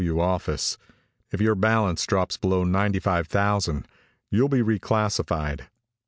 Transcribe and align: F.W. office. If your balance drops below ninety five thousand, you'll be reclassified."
F.W. 0.01 0.19
office. 0.19 0.79
If 1.31 1.41
your 1.41 1.53
balance 1.53 2.07
drops 2.07 2.35
below 2.35 2.63
ninety 2.63 2.97
five 2.97 3.27
thousand, 3.27 3.87
you'll 4.31 4.49
be 4.49 4.63
reclassified." 4.63 5.67